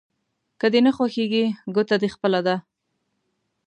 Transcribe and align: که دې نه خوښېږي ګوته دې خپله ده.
که 0.59 0.67
دې 0.73 0.79
نه 0.85 0.91
خوښېږي 0.95 1.45
ګوته 1.73 1.95
دې 2.01 2.09
خپله 2.15 2.39
ده. 2.47 2.55